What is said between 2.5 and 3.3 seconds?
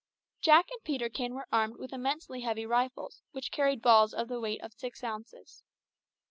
rifles,